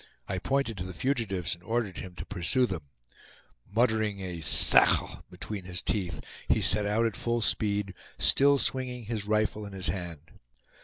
[0.27, 2.89] I pointed to the fugitives, and ordered him to pursue them.
[3.71, 9.27] Muttering a "Sacre!" between his teeth, he set out at full speed, still swinging his
[9.27, 10.31] rifle in his hand.